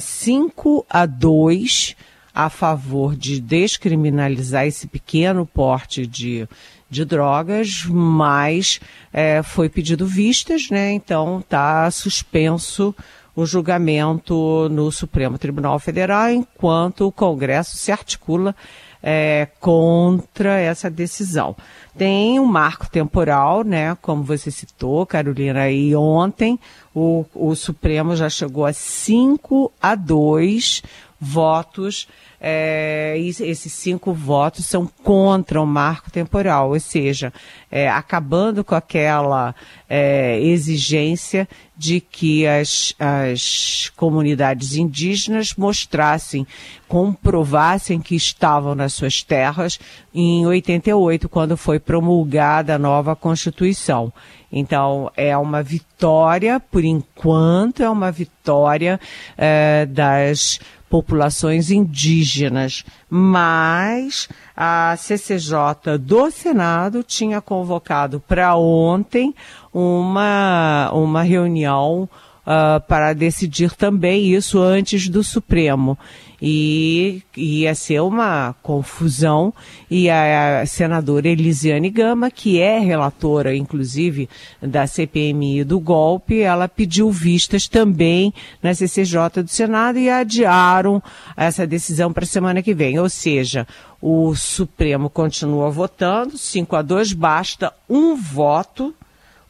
5 0.00 0.86
é, 0.90 0.98
a 0.98 1.06
2 1.06 1.96
a 2.36 2.50
favor 2.50 3.16
de 3.16 3.40
descriminalizar 3.40 4.66
esse 4.66 4.86
pequeno 4.86 5.46
porte 5.46 6.06
de, 6.06 6.46
de 6.90 7.02
drogas, 7.02 7.86
mas 7.88 8.78
é, 9.10 9.42
foi 9.42 9.70
pedido 9.70 10.06
vistas, 10.06 10.68
né? 10.68 10.92
Então 10.92 11.40
está 11.40 11.90
suspenso 11.90 12.94
o 13.36 13.44
julgamento 13.44 14.66
no 14.70 14.90
Supremo 14.90 15.36
Tribunal 15.36 15.78
Federal, 15.78 16.30
enquanto 16.30 17.06
o 17.06 17.12
Congresso 17.12 17.76
se 17.76 17.92
articula 17.92 18.56
é, 19.02 19.46
contra 19.60 20.58
essa 20.58 20.90
decisão. 20.90 21.54
Tem 21.96 22.40
um 22.40 22.46
marco 22.46 22.90
temporal, 22.90 23.62
né? 23.62 23.96
Como 24.00 24.22
você 24.22 24.50
citou, 24.50 25.06
Carolina, 25.06 25.70
e 25.70 25.94
ontem 25.94 26.58
o, 26.94 27.24
o 27.34 27.54
Supremo 27.54 28.16
já 28.16 28.28
chegou 28.28 28.64
a 28.64 28.72
5 28.72 29.70
a 29.80 29.94
2 29.94 30.82
votos 31.20 32.06
é, 32.40 33.16
esses 33.18 33.72
cinco 33.72 34.12
votos 34.12 34.66
são 34.66 34.86
contra 35.02 35.60
o 35.60 35.66
marco 35.66 36.10
temporal, 36.10 36.70
ou 36.70 36.80
seja, 36.80 37.32
é, 37.70 37.88
acabando 37.88 38.62
com 38.62 38.74
aquela 38.74 39.54
é, 39.88 40.38
exigência 40.40 41.48
de 41.76 42.00
que 42.00 42.46
as, 42.46 42.94
as 42.98 43.90
comunidades 43.96 44.76
indígenas 44.76 45.54
mostrassem, 45.56 46.46
comprovassem 46.88 48.00
que 48.00 48.14
estavam 48.14 48.74
nas 48.74 48.92
suas 48.92 49.22
terras 49.22 49.78
em 50.14 50.46
88, 50.46 51.28
quando 51.28 51.56
foi 51.56 51.78
promulgada 51.78 52.74
a 52.74 52.78
nova 52.78 53.16
Constituição. 53.16 54.12
Então, 54.50 55.10
é 55.16 55.36
uma 55.36 55.62
vitória, 55.62 56.60
por 56.60 56.84
enquanto, 56.84 57.82
é 57.82 57.90
uma 57.90 58.12
vitória 58.12 58.98
é, 59.36 59.84
das 59.84 60.60
populações 60.88 61.70
indígenas, 61.70 62.84
mas 63.10 64.28
a 64.56 64.94
CCJ 64.96 65.98
do 65.98 66.30
Senado 66.30 67.02
tinha 67.02 67.40
convocado 67.40 68.20
para 68.20 68.56
ontem 68.56 69.34
uma, 69.72 70.90
uma 70.92 71.22
reunião 71.22 72.08
uh, 72.46 72.80
para 72.86 73.12
decidir 73.12 73.74
também 73.74 74.32
isso 74.32 74.58
antes 74.60 75.08
do 75.08 75.22
Supremo 75.24 75.98
e 76.40 77.22
ia 77.36 77.74
ser 77.74 78.00
uma 78.00 78.54
confusão 78.62 79.52
e 79.90 80.10
a, 80.10 80.64
senadora 80.66 81.28
Elisiane 81.28 81.88
Gama, 81.88 82.30
que 82.30 82.60
é 82.60 82.78
relatora, 82.78 83.56
inclusive, 83.56 84.28
da 84.60 84.86
CPMI 84.86 85.64
do 85.64 85.80
golpe, 85.80 86.40
ela 86.40 86.68
pediu 86.68 87.10
vistas 87.10 87.66
também 87.66 88.34
na 88.62 88.74
CCJ 88.74 89.42
do 89.42 89.48
Senado 89.48 89.98
e 89.98 90.10
adiaram 90.10 91.02
essa 91.36 91.66
decisão 91.66 92.12
para 92.12 92.24
a 92.24 92.28
semana 92.28 92.62
que 92.62 92.74
vem. 92.74 92.98
Ou 92.98 93.08
seja, 93.08 93.66
o 94.00 94.34
Supremo 94.34 95.08
continua 95.08 95.70
votando, 95.70 96.36
5 96.36 96.76
a 96.76 96.82
2, 96.82 97.12
basta 97.14 97.72
um 97.88 98.14
voto 98.14 98.94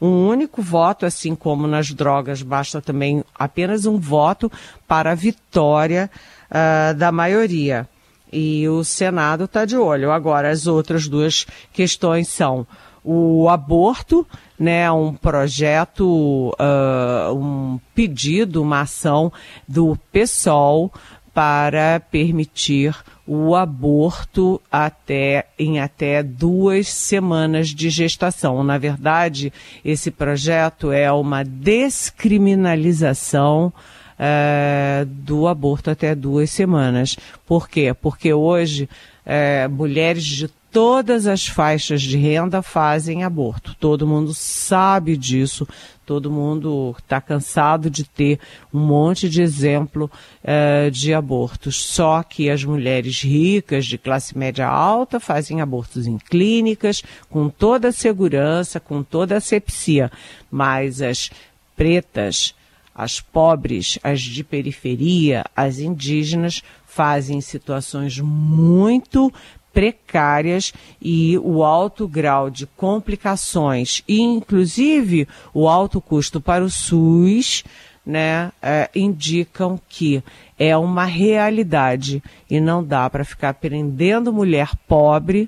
um 0.01 0.27
único 0.27 0.61
voto, 0.61 1.05
assim 1.05 1.35
como 1.35 1.67
nas 1.67 1.91
drogas, 1.91 2.41
basta 2.41 2.81
também 2.81 3.23
apenas 3.33 3.85
um 3.85 3.97
voto 3.97 4.51
para 4.87 5.11
a 5.11 5.15
vitória 5.15 6.09
uh, 6.49 6.93
da 6.95 7.11
maioria. 7.11 7.87
E 8.31 8.67
o 8.67 8.83
Senado 8.83 9.45
está 9.45 9.65
de 9.65 9.77
olho. 9.77 10.11
Agora, 10.11 10.49
as 10.49 10.67
outras 10.67 11.07
duas 11.07 11.45
questões 11.71 12.27
são 12.27 12.67
o 13.03 13.47
aborto, 13.47 14.27
né, 14.59 14.91
um 14.91 15.13
projeto, 15.13 16.49
uh, 16.59 17.33
um 17.33 17.79
pedido, 17.95 18.61
uma 18.61 18.81
ação 18.81 19.31
do 19.65 19.97
PSOL 20.11 20.91
para 21.37 21.99
permitir 21.99 22.95
o 23.27 23.55
aborto 23.55 24.59
até 24.71 25.45
em 25.59 25.79
até 25.79 26.23
duas 26.23 26.91
semanas 26.91 27.69
de 27.69 27.91
gestação. 27.91 28.63
Na 28.63 28.79
verdade, 28.79 29.53
esse 29.85 30.09
projeto 30.09 30.91
é 30.91 31.11
uma 31.11 31.43
descriminalização 31.43 33.71
é, 34.17 35.05
do 35.07 35.47
aborto 35.47 35.91
até 35.91 36.15
duas 36.15 36.49
semanas. 36.49 37.15
Por 37.45 37.69
quê? 37.69 37.93
Porque 37.93 38.33
hoje 38.33 38.89
é, 39.23 39.67
mulheres 39.67 40.23
de 40.23 40.49
todas 40.71 41.27
as 41.27 41.47
faixas 41.47 42.01
de 42.01 42.17
renda 42.17 42.61
fazem 42.61 43.23
aborto. 43.23 43.75
Todo 43.79 44.07
mundo 44.07 44.33
sabe 44.33 45.17
disso. 45.17 45.67
Todo 46.05 46.31
mundo 46.31 46.95
está 46.97 47.19
cansado 47.19 47.89
de 47.89 48.05
ter 48.05 48.39
um 48.73 48.79
monte 48.79 49.27
de 49.27 49.41
exemplo 49.41 50.09
é, 50.43 50.89
de 50.89 51.13
abortos. 51.13 51.83
Só 51.83 52.23
que 52.23 52.49
as 52.49 52.63
mulheres 52.63 53.21
ricas, 53.21 53.85
de 53.85 53.97
classe 53.97 54.37
média 54.37 54.67
alta, 54.67 55.19
fazem 55.19 55.59
abortos 55.59 56.07
em 56.07 56.17
clínicas, 56.17 57.03
com 57.29 57.49
toda 57.49 57.89
a 57.89 57.91
segurança, 57.91 58.79
com 58.79 59.03
toda 59.03 59.35
a 59.35 59.39
asepsia. 59.39 60.09
Mas 60.49 61.01
as 61.01 61.29
pretas, 61.75 62.55
as 62.95 63.19
pobres, 63.19 63.99
as 64.01 64.21
de 64.21 64.43
periferia, 64.43 65.43
as 65.55 65.79
indígenas 65.79 66.63
fazem 66.85 67.41
situações 67.41 68.19
muito 68.19 69.31
precárias 69.77 70.73
e 70.99 71.37
o 71.37 71.63
alto 71.63 72.07
grau 72.07 72.49
de 72.49 72.65
complicações, 72.65 74.01
e 74.07 74.19
inclusive 74.19 75.27
o 75.53 75.69
alto 75.69 76.01
custo 76.01 76.41
para 76.41 76.63
o 76.63 76.69
SUS, 76.69 77.63
né, 78.03 78.51
é, 78.59 78.89
indicam 78.95 79.79
que 79.87 80.23
é 80.57 80.75
uma 80.75 81.05
realidade 81.05 82.23
e 82.49 82.59
não 82.59 82.83
dá 82.83 83.07
para 83.07 83.23
ficar 83.23 83.53
prendendo 83.53 84.33
mulher 84.33 84.71
pobre 84.87 85.47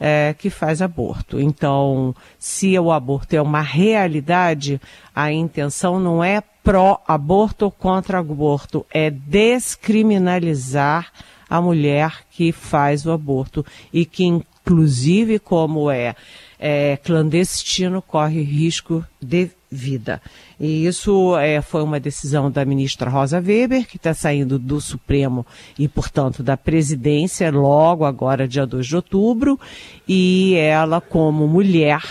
é, 0.00 0.34
que 0.36 0.50
faz 0.50 0.82
aborto. 0.82 1.40
Então, 1.40 2.12
se 2.40 2.76
o 2.76 2.90
aborto 2.90 3.36
é 3.36 3.40
uma 3.40 3.62
realidade, 3.62 4.80
a 5.14 5.30
intenção 5.30 6.00
não 6.00 6.24
é 6.24 6.42
pró-aborto 6.64 7.66
ou 7.66 7.70
contra-aborto, 7.70 8.84
é 8.92 9.10
descriminalizar 9.10 11.12
a 11.50 11.60
mulher 11.60 12.20
que 12.30 12.52
faz 12.52 13.04
o 13.04 13.10
aborto 13.10 13.66
e 13.92 14.06
que, 14.06 14.24
inclusive, 14.24 15.40
como 15.40 15.90
é, 15.90 16.14
é 16.58 16.96
clandestino, 16.96 18.00
corre 18.00 18.40
risco 18.40 19.04
de 19.20 19.50
vida. 19.70 20.22
E 20.58 20.86
isso 20.86 21.36
é, 21.38 21.60
foi 21.62 21.82
uma 21.82 22.00
decisão 22.00 22.50
da 22.50 22.64
ministra 22.64 23.08
Rosa 23.10 23.40
Weber, 23.40 23.86
que 23.86 23.96
está 23.96 24.12
saindo 24.14 24.58
do 24.58 24.80
Supremo 24.80 25.46
e, 25.78 25.86
portanto, 25.86 26.42
da 26.42 26.56
presidência, 26.56 27.50
logo 27.50 28.04
agora, 28.04 28.48
dia 28.48 28.66
2 28.66 28.86
de 28.86 28.96
outubro, 28.96 29.58
e 30.06 30.54
ela, 30.56 31.00
como 31.00 31.46
mulher, 31.46 32.02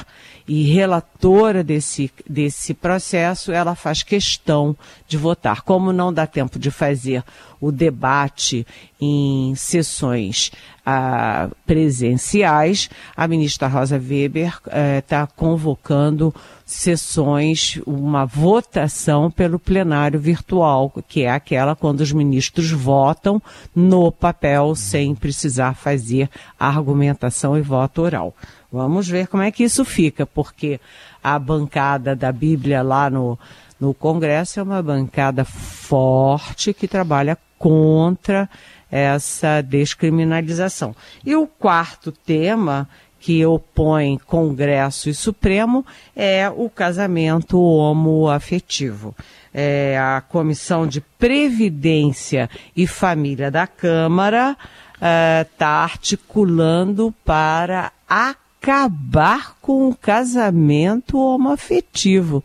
e 0.50 0.63
relatora 0.63 1.63
desse, 1.63 2.12
desse 2.27 2.74
processo, 2.74 3.51
ela 3.51 3.75
faz 3.75 4.01
questão 4.01 4.75
de 5.08 5.15
votar. 5.15 5.62
Como 5.62 5.94
não 5.94 6.12
dá 6.12 6.25
tempo 6.25 6.58
de 6.58 6.72
fazer 6.72 7.24
o 7.62 7.72
debate 7.72 8.65
em 9.00 9.53
sessões 9.53 10.50
ah, 10.84 11.50
presenciais, 11.68 12.89
a 13.15 13.27
ministra 13.27 13.68
Rosa 13.68 13.98
Weber 13.98 14.60
está 14.98 15.22
eh, 15.22 15.27
convocando 15.36 16.34
sessões, 16.65 17.79
uma 17.86 18.25
votação 18.25 19.29
pelo 19.29 19.60
plenário 19.60 20.20
virtual, 20.20 20.91
que 21.08 21.24
é 21.24 21.29
aquela 21.29 21.75
quando 21.75 22.00
os 22.00 22.12
ministros 22.12 22.72
votam 22.72 23.39
no 23.75 24.12
papel 24.12 24.74
sem 24.74 25.13
precisar 25.13 25.75
fazer 25.75 26.27
argumentação 26.60 27.56
e 27.56 27.62
voto 27.62 28.01
oral. 28.01 28.34
Vamos 28.72 29.08
ver 29.08 29.28
como 29.28 29.44
é 29.44 29.52
que 29.52 29.64
isso 29.64 29.84
fica, 29.84 30.26
porque 30.26 30.80
a 31.24 31.40
bancada 31.40 32.16
da 32.16 32.32
Bíblia 32.32 32.84
lá 32.84 33.10
no, 33.10 33.38
no 33.80 33.94
Congresso 33.94 34.60
é 34.60 34.64
uma 34.64 34.82
bancada 34.82 35.44
forte 35.44 36.74
que 36.74 36.88
trabalha 36.88 37.38
contra 37.58 38.50
essa 38.92 39.62
descriminalização. 39.62 40.96
E 41.26 41.36
o 41.36 41.48
quarto 41.48 42.12
tema 42.12 42.88
que 43.20 43.46
opõe 43.46 44.18
Congresso 44.18 45.10
e 45.10 45.14
Supremo 45.14 45.86
é 46.16 46.50
o 46.50 46.70
casamento 46.70 47.60
homoafetivo. 47.62 49.16
É, 49.54 49.98
a 50.00 50.22
Comissão 50.22 50.88
de 50.88 51.02
Previdência 51.02 52.50
e 52.76 52.88
Família 52.88 53.52
da 53.52 53.68
Câmara 53.68 54.56
está 54.96 55.80
uh, 55.80 55.84
articulando 55.84 57.14
para 57.26 57.92
a 58.08 58.36
acabar 58.62 59.56
com 59.62 59.89
o 59.89 59.96
casamento 59.96 61.18
homoafetivo. 61.18 62.44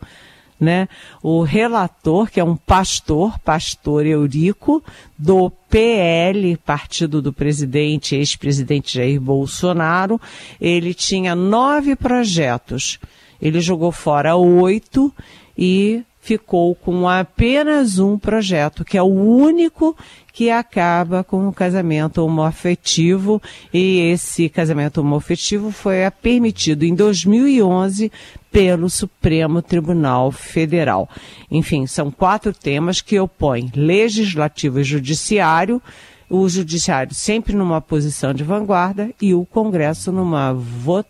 né, 0.57 0.87
o 1.21 1.43
relator, 1.43 2.31
que 2.31 2.39
é 2.39 2.43
um 2.43 2.55
pastor, 2.55 3.37
pastor 3.39 4.05
Eurico, 4.05 4.81
do 5.17 5.49
PL, 5.69 6.55
partido 6.57 7.21
do 7.21 7.33
presidente, 7.33 8.15
ex-presidente 8.15 8.95
Jair 8.97 9.19
Bolsonaro, 9.19 10.19
ele 10.59 10.93
tinha 10.93 11.35
nove 11.35 11.95
projetos. 11.95 12.99
Ele 13.41 13.59
jogou 13.59 13.91
fora 13.91 14.37
oito 14.37 15.13
e 15.57 16.03
ficou 16.25 16.73
com 16.73 17.07
apenas 17.07 17.99
um 17.99 18.17
projeto, 18.17 18.83
que 18.83 18.97
é 18.97 19.01
o 19.01 19.05
único 19.05 19.95
que 20.33 20.49
acaba 20.49 21.23
com 21.23 21.47
o 21.47 21.53
casamento 21.53 22.17
homoafetivo. 22.17 23.39
E 23.71 23.99
esse 24.11 24.49
casamento 24.49 25.01
homoafetivo 25.01 25.69
foi 25.69 25.97
permitido 26.23 26.81
em 26.81 26.95
2011 26.95 28.11
pelo 28.51 28.89
Supremo 28.89 29.61
Tribunal 29.61 30.31
Federal. 30.31 31.07
Enfim, 31.51 31.85
são 31.85 32.09
quatro 32.09 32.51
temas 32.51 33.01
que 33.01 33.19
opõem 33.19 33.71
legislativo 33.75 34.79
e 34.79 34.83
judiciário, 34.83 35.79
o 36.27 36.49
judiciário 36.49 37.13
sempre 37.13 37.55
numa 37.55 37.79
posição 37.79 38.33
de 38.33 38.43
vanguarda 38.43 39.11
e 39.21 39.35
o 39.35 39.45
Congresso 39.45 40.11
numa, 40.11 40.57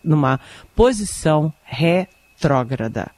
numa 0.04 0.38
posição 0.74 1.50
retrógrada 1.64 3.15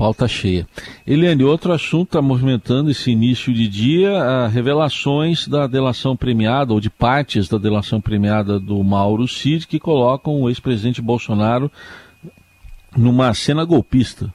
pauta 0.00 0.26
cheia. 0.26 0.66
Eliane, 1.06 1.44
outro 1.44 1.74
assunto 1.74 2.08
está 2.08 2.22
movimentando 2.22 2.90
esse 2.90 3.10
início 3.10 3.52
de 3.52 3.68
dia, 3.68 4.48
revelações 4.48 5.46
da 5.46 5.66
delação 5.66 6.16
premiada, 6.16 6.72
ou 6.72 6.80
de 6.80 6.88
partes 6.88 7.50
da 7.50 7.58
delação 7.58 8.00
premiada 8.00 8.58
do 8.58 8.82
Mauro 8.82 9.28
Cid, 9.28 9.66
que 9.66 9.78
colocam 9.78 10.40
o 10.40 10.48
ex-presidente 10.48 11.02
Bolsonaro 11.02 11.70
numa 12.96 13.34
cena 13.34 13.62
golpista. 13.62 14.32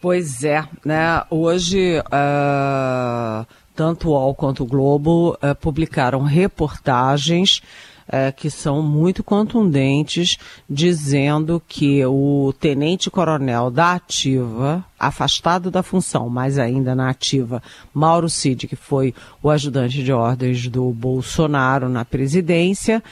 Pois 0.00 0.42
é, 0.42 0.64
né? 0.84 1.22
Hoje, 1.30 2.00
uh, 2.00 3.46
tanto 3.76 4.08
o 4.08 4.10
UOL 4.10 4.34
quanto 4.34 4.64
o 4.64 4.66
Globo 4.66 5.38
uh, 5.40 5.54
publicaram 5.54 6.24
reportagens 6.24 7.62
é, 8.08 8.30
que 8.30 8.50
são 8.50 8.82
muito 8.82 9.22
contundentes, 9.22 10.36
dizendo 10.68 11.62
que 11.66 12.04
o 12.04 12.52
tenente-coronel 12.58 13.70
da 13.70 13.92
Ativa, 13.92 14.84
afastado 14.98 15.70
da 15.70 15.82
função, 15.82 16.28
mas 16.28 16.58
ainda 16.58 16.94
na 16.94 17.10
Ativa, 17.10 17.62
Mauro 17.92 18.28
Cid, 18.28 18.66
que 18.66 18.76
foi 18.76 19.14
o 19.42 19.50
ajudante 19.50 20.02
de 20.02 20.12
ordens 20.12 20.68
do 20.68 20.90
Bolsonaro 20.92 21.88
na 21.88 22.04
presidência, 22.04 23.02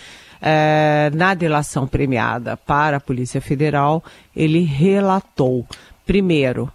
é, 0.40 1.10
na 1.14 1.34
delação 1.34 1.86
premiada 1.86 2.56
para 2.56 2.96
a 2.96 3.00
Polícia 3.00 3.40
Federal, 3.40 4.02
ele 4.34 4.62
relatou, 4.64 5.64
primeiro, 6.04 6.70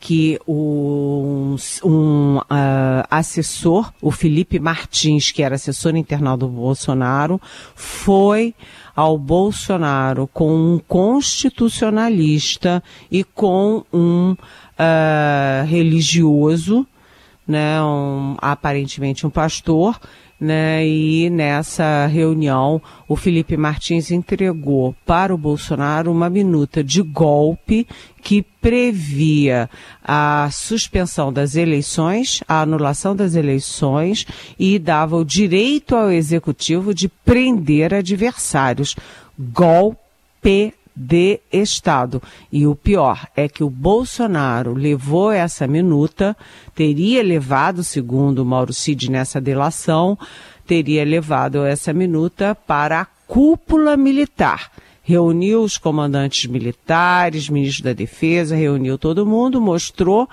que 0.00 0.40
um, 0.48 1.56
um 1.84 2.38
uh, 2.38 3.04
assessor, 3.10 3.92
o 4.00 4.10
Felipe 4.10 4.58
Martins, 4.58 5.30
que 5.30 5.42
era 5.42 5.56
assessor 5.56 5.94
internal 5.94 6.38
do 6.38 6.48
Bolsonaro, 6.48 7.38
foi 7.74 8.54
ao 8.96 9.18
Bolsonaro 9.18 10.26
com 10.26 10.50
um 10.50 10.78
constitucionalista 10.78 12.82
e 13.10 13.22
com 13.22 13.84
um 13.92 14.32
uh, 14.32 15.66
religioso, 15.66 16.86
né, 17.46 17.82
um, 17.82 18.36
aparentemente 18.40 19.26
um 19.26 19.30
pastor, 19.30 20.00
né? 20.40 20.86
E 20.86 21.28
nessa 21.28 22.06
reunião, 22.06 22.80
o 23.06 23.14
Felipe 23.14 23.56
Martins 23.56 24.10
entregou 24.10 24.94
para 25.04 25.34
o 25.34 25.38
Bolsonaro 25.38 26.10
uma 26.10 26.30
minuta 26.30 26.82
de 26.82 27.02
golpe 27.02 27.86
que 28.22 28.42
previa 28.42 29.68
a 30.02 30.48
suspensão 30.50 31.32
das 31.32 31.56
eleições, 31.56 32.42
a 32.48 32.62
anulação 32.62 33.14
das 33.14 33.34
eleições 33.34 34.26
e 34.58 34.78
dava 34.78 35.16
o 35.16 35.24
direito 35.24 35.94
ao 35.94 36.10
executivo 36.10 36.94
de 36.94 37.08
prender 37.08 37.92
adversários. 37.92 38.96
Golpe 39.38 40.74
de 40.94 41.40
Estado. 41.52 42.22
E 42.50 42.66
o 42.66 42.74
pior 42.74 43.26
é 43.36 43.48
que 43.48 43.64
o 43.64 43.70
Bolsonaro 43.70 44.74
levou 44.74 45.30
essa 45.32 45.66
minuta, 45.66 46.36
teria 46.74 47.22
levado, 47.22 47.82
segundo 47.82 48.44
Mauro 48.44 48.72
Cid 48.72 49.10
nessa 49.10 49.40
delação, 49.40 50.18
teria 50.66 51.04
levado 51.04 51.64
essa 51.64 51.92
minuta 51.92 52.54
para 52.54 53.00
a 53.00 53.06
cúpula 53.26 53.96
militar. 53.96 54.70
Reuniu 55.02 55.62
os 55.62 55.76
comandantes 55.76 56.46
militares, 56.46 57.48
ministro 57.48 57.84
da 57.84 57.92
Defesa, 57.92 58.54
reuniu 58.54 58.96
todo 58.96 59.26
mundo, 59.26 59.60
mostrou 59.60 60.28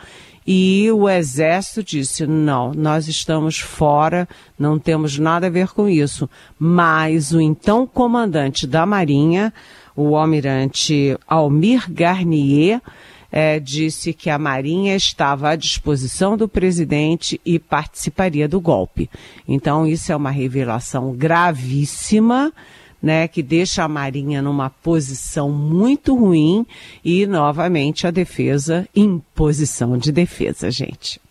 e 0.48 0.90
o 0.92 1.10
Exército 1.10 1.84
disse: 1.84 2.26
não, 2.26 2.72
nós 2.72 3.10
estamos 3.10 3.60
fora, 3.60 4.28
não 4.58 4.80
temos 4.80 5.20
nada 5.20 5.48
a 5.48 5.50
ver 5.50 5.74
com 5.74 5.90
isso. 5.90 6.30
Mas 6.58 7.34
o 7.34 7.42
então 7.42 7.86
comandante 7.86 8.66
da 8.66 8.86
Marinha, 8.86 9.54
o 9.94 10.16
almirante 10.16 11.18
Almir 11.28 11.92
Garnier 11.92 12.82
é, 13.30 13.60
disse 13.60 14.14
que 14.14 14.30
a 14.30 14.40
Marinha 14.40 14.96
estava 14.96 15.50
à 15.50 15.56
disposição 15.58 16.38
do 16.38 16.48
presidente 16.48 17.42
e 17.46 17.60
participaria 17.60 18.48
do 18.48 18.62
golpe. 18.62 19.10
Então, 19.46 19.86
isso 19.86 20.14
é 20.14 20.16
uma 20.16 20.32
revelação 20.32 21.14
gravíssima. 21.14 22.54
Né, 23.00 23.28
que 23.28 23.44
deixa 23.44 23.84
a 23.84 23.88
Marinha 23.88 24.42
numa 24.42 24.72
posição 24.72 25.52
muito 25.52 26.16
ruim 26.16 26.66
e, 27.06 27.28
novamente, 27.28 28.08
a 28.08 28.12
defesa 28.12 28.90
em 28.96 29.22
posição 29.36 29.96
de 30.00 30.12
defesa, 30.12 30.72
gente. 30.72 31.22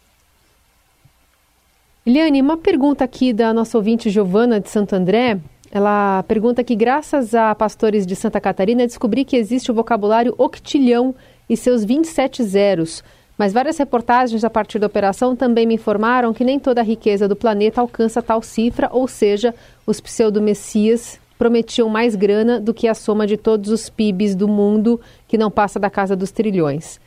Eliane, 2.06 2.40
uma 2.40 2.56
pergunta 2.56 3.02
aqui 3.02 3.32
da 3.32 3.52
nossa 3.52 3.76
ouvinte 3.76 4.10
Giovana 4.10 4.60
de 4.60 4.70
Santo 4.70 4.94
André. 4.94 5.40
Ela 5.72 6.22
pergunta 6.28 6.62
que, 6.62 6.76
graças 6.76 7.34
a 7.34 7.52
pastores 7.52 8.06
de 8.06 8.14
Santa 8.14 8.40
Catarina, 8.40 8.86
descobri 8.86 9.24
que 9.24 9.36
existe 9.36 9.72
o 9.72 9.74
vocabulário 9.74 10.32
octilhão 10.38 11.12
e 11.50 11.56
seus 11.56 11.84
27 11.84 12.44
zeros. 12.44 13.02
Mas 13.36 13.52
várias 13.52 13.76
reportagens 13.76 14.44
a 14.44 14.50
partir 14.50 14.78
da 14.78 14.86
operação 14.86 15.34
também 15.34 15.66
me 15.66 15.74
informaram 15.74 16.32
que 16.32 16.44
nem 16.44 16.60
toda 16.60 16.80
a 16.80 16.84
riqueza 16.84 17.26
do 17.26 17.34
planeta 17.34 17.80
alcança 17.80 18.22
tal 18.22 18.40
cifra, 18.40 18.88
ou 18.92 19.08
seja, 19.08 19.52
os 19.84 20.00
pseudo-messias 20.00 21.18
prometiam 21.38 21.88
mais 21.88 22.14
grana 22.14 22.60
do 22.60 22.74
que 22.74 22.88
a 22.88 22.94
soma 22.94 23.26
de 23.26 23.36
todos 23.36 23.70
os 23.70 23.88
PIBs 23.88 24.34
do 24.34 24.48
mundo, 24.48 25.00
que 25.28 25.38
não 25.38 25.50
passa 25.50 25.78
da 25.78 25.90
casa 25.90 26.16
dos 26.16 26.30
trilhões. 26.30 27.00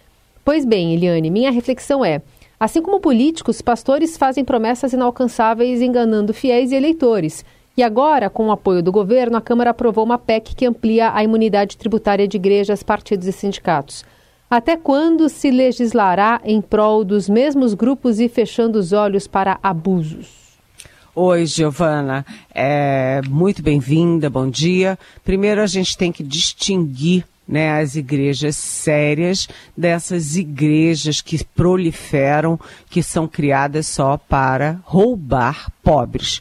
Pois 0.44 0.66
bem, 0.66 0.94
Eliane, 0.94 1.30
minha 1.30 1.52
reflexão 1.52 2.04
é: 2.04 2.22
assim 2.60 2.82
como 2.82 3.00
políticos, 3.00 3.62
pastores 3.62 4.18
fazem 4.18 4.44
promessas 4.46 4.94
inalcançáveis 4.94 5.82
enganando 5.82 6.34
fiéis 6.34 6.72
e 6.72 6.76
eleitores. 6.76 7.46
E 7.78 7.84
agora, 7.84 8.30
com 8.30 8.48
o 8.48 8.52
apoio 8.52 8.84
do 8.84 8.92
governo, 8.92 9.38
a 9.38 9.42
Câmara 9.42 9.70
aprovou 9.70 10.04
uma 10.04 10.18
PEC 10.18 10.54
que 10.56 10.66
amplia 10.66 11.14
a 11.14 11.24
imunidade 11.24 11.78
tributária 11.78 12.28
de 12.28 12.36
igrejas, 12.36 12.84
partidos 12.84 13.28
e 13.28 13.32
sindicatos. 13.32 14.04
Até 14.50 14.76
quando 14.76 15.30
se 15.30 15.52
legislará 15.52 16.42
em 16.44 16.60
prol 16.60 17.06
dos 17.06 17.30
mesmos 17.30 17.76
grupos 17.76 18.20
e 18.20 18.28
fechando 18.28 18.80
os 18.80 18.92
olhos 18.92 19.28
para 19.28 19.60
abusos? 19.62 20.49
Oi, 21.22 21.46
Giovana. 21.46 22.26
É, 22.56 23.20
muito 23.28 23.62
bem-vinda, 23.62 24.30
bom 24.30 24.50
dia. 24.50 24.98
Primeiro, 25.22 25.62
a 25.62 25.68
gente 25.68 25.98
tem 25.98 26.14
que 26.14 26.24
distinguir 26.24 27.26
né, 27.46 27.78
as 27.78 27.98
igrejas 27.98 28.56
sérias 28.56 29.46
dessas 29.76 30.38
igrejas 30.38 31.20
que 31.20 31.44
proliferam, 31.44 32.58
que 32.90 33.04
são 33.04 33.28
criadas 33.28 33.86
só 33.86 34.16
para 34.16 34.80
roubar 34.86 35.70
pobres 35.84 36.40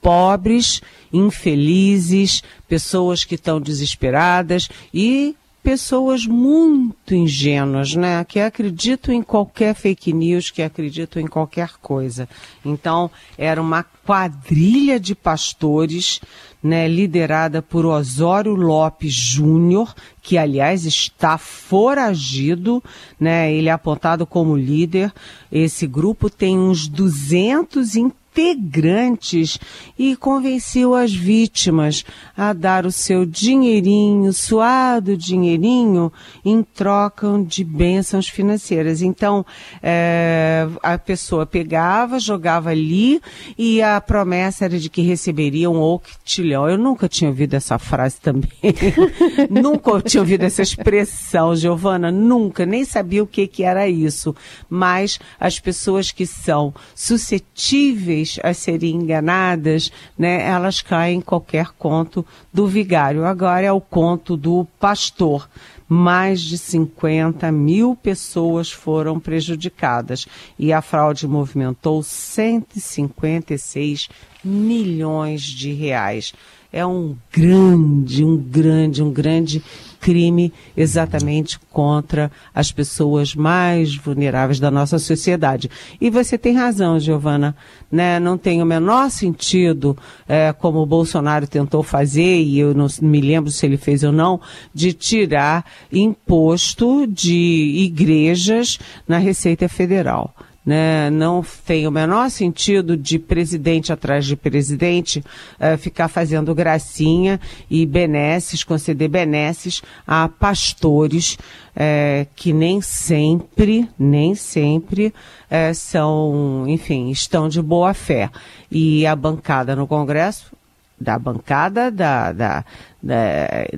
pobres, 0.00 0.80
infelizes, 1.12 2.42
pessoas 2.68 3.24
que 3.24 3.34
estão 3.34 3.60
desesperadas 3.60 4.68
e 4.94 5.34
pessoas 5.62 6.26
muito 6.26 7.14
ingênuas, 7.14 7.94
né? 7.94 8.24
Que 8.24 8.40
acreditam 8.40 9.14
em 9.14 9.22
qualquer 9.22 9.74
fake 9.74 10.12
news, 10.12 10.50
que 10.50 10.62
acreditam 10.62 11.20
em 11.20 11.26
qualquer 11.26 11.72
coisa. 11.82 12.28
Então, 12.64 13.10
era 13.36 13.60
uma 13.60 13.82
quadrilha 13.82 14.98
de 14.98 15.14
pastores, 15.14 16.20
né, 16.62 16.88
liderada 16.88 17.60
por 17.60 17.84
Osório 17.84 18.54
Lopes 18.54 19.12
Júnior, 19.12 19.94
que 20.22 20.38
aliás 20.38 20.84
está 20.86 21.38
foragido, 21.38 22.82
né? 23.20 23.52
Ele 23.52 23.68
é 23.68 23.72
apontado 23.72 24.26
como 24.26 24.56
líder. 24.56 25.12
Esse 25.52 25.86
grupo 25.86 26.30
tem 26.30 26.58
uns 26.58 26.88
200 26.88 27.94
integrantes 28.38 29.58
e 29.98 30.14
convenciam 30.14 30.94
as 30.94 31.12
vítimas 31.12 32.04
a 32.36 32.52
dar 32.52 32.86
o 32.86 32.92
seu 32.92 33.26
dinheirinho, 33.26 34.32
suado 34.32 35.16
dinheirinho, 35.16 36.12
em 36.44 36.62
troca 36.62 37.26
de 37.44 37.64
bênçãos 37.64 38.28
financeiras. 38.28 39.02
Então, 39.02 39.44
é, 39.82 40.68
a 40.82 40.96
pessoa 40.96 41.44
pegava, 41.44 42.20
jogava 42.20 42.70
ali 42.70 43.20
e 43.56 43.82
a 43.82 44.00
promessa 44.00 44.66
era 44.66 44.78
de 44.78 44.88
que 44.88 45.02
receberia 45.02 45.68
um 45.68 45.80
octilhão. 45.80 46.68
Eu 46.68 46.78
nunca 46.78 47.08
tinha 47.08 47.28
ouvido 47.28 47.54
essa 47.54 47.78
frase 47.78 48.20
também. 48.20 48.50
nunca 49.50 50.00
tinha 50.02 50.20
ouvido 50.20 50.44
essa 50.44 50.62
expressão, 50.62 51.56
Giovana, 51.56 52.12
nunca, 52.12 52.64
nem 52.64 52.84
sabia 52.84 53.22
o 53.22 53.26
que, 53.26 53.46
que 53.48 53.64
era 53.64 53.88
isso. 53.88 54.34
Mas 54.68 55.18
as 55.40 55.58
pessoas 55.58 56.12
que 56.12 56.26
são 56.26 56.72
suscetíveis 56.94 58.27
a 58.42 58.52
serem 58.52 58.96
enganadas, 58.96 59.90
né, 60.18 60.42
elas 60.42 60.82
caem 60.82 61.18
em 61.18 61.22
qualquer 61.22 61.68
conto 61.78 62.26
do 62.52 62.66
vigário. 62.66 63.24
Agora 63.24 63.64
é 63.64 63.72
o 63.72 63.80
conto 63.80 64.36
do 64.36 64.66
pastor 64.78 65.48
mais 65.88 66.42
de 66.42 66.58
50 66.58 67.50
mil 67.50 67.96
pessoas 67.96 68.70
foram 68.70 69.18
prejudicadas 69.18 70.28
e 70.58 70.70
a 70.70 70.82
fraude 70.82 71.26
movimentou 71.26 72.02
156 72.02 74.10
milhões 74.44 75.40
de 75.42 75.72
reais 75.72 76.34
é 76.72 76.84
um 76.84 77.16
grande, 77.32 78.22
um 78.24 78.36
grande, 78.36 79.02
um 79.02 79.10
grande 79.10 79.62
crime 80.00 80.52
exatamente 80.76 81.58
contra 81.70 82.30
as 82.54 82.70
pessoas 82.70 83.34
mais 83.34 83.96
vulneráveis 83.96 84.60
da 84.60 84.70
nossa 84.70 84.98
sociedade. 84.98 85.70
E 86.00 86.10
você 86.10 86.36
tem 86.38 86.54
razão, 86.54 87.00
Giovana, 87.00 87.56
né? 87.90 88.20
Não 88.20 88.38
tem 88.38 88.62
o 88.62 88.66
menor 88.66 89.10
sentido, 89.10 89.96
é, 90.28 90.52
como 90.52 90.80
o 90.80 90.86
Bolsonaro 90.86 91.46
tentou 91.46 91.82
fazer, 91.82 92.42
e 92.42 92.58
eu 92.58 92.74
não 92.74 92.86
me 93.02 93.20
lembro 93.20 93.50
se 93.50 93.66
ele 93.66 93.76
fez 93.76 94.04
ou 94.04 94.12
não, 94.12 94.40
de 94.72 94.92
tirar 94.92 95.64
imposto 95.92 97.06
de 97.06 97.82
igrejas 97.84 98.78
na 99.06 99.18
Receita 99.18 99.68
Federal 99.68 100.34
né? 100.68 101.08
Não 101.08 101.42
tem 101.64 101.86
o 101.86 101.90
menor 101.90 102.28
sentido 102.28 102.94
de 102.94 103.18
presidente 103.18 103.90
atrás 103.90 104.26
de 104.26 104.36
presidente 104.36 105.24
uh, 105.58 105.78
ficar 105.78 106.08
fazendo 106.08 106.54
gracinha 106.54 107.40
e 107.70 107.86
benesses, 107.86 108.62
conceder 108.62 109.08
benesses 109.08 109.80
a 110.06 110.28
pastores 110.28 111.38
uh, 111.74 112.28
que 112.36 112.52
nem 112.52 112.82
sempre, 112.82 113.88
nem 113.98 114.34
sempre 114.34 115.06
uh, 115.06 115.74
são, 115.74 116.66
enfim, 116.68 117.08
estão 117.08 117.48
de 117.48 117.62
boa 117.62 117.94
fé. 117.94 118.28
E 118.70 119.06
a 119.06 119.16
bancada 119.16 119.74
no 119.74 119.86
Congresso 119.86 120.57
da 121.00 121.18
bancada 121.18 121.90
da, 121.90 122.32
da, 122.32 122.64
da 123.02 123.16